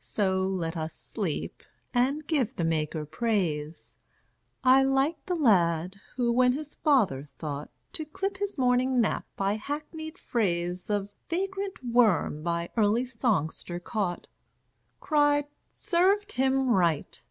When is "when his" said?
6.32-6.74